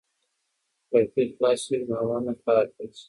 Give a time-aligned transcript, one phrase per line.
[0.91, 2.99] که کړکۍ خلاصې وي نو هوا نه خرابېږي.